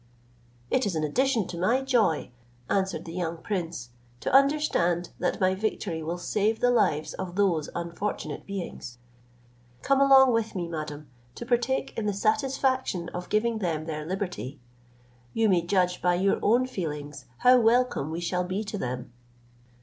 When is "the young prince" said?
3.05-3.91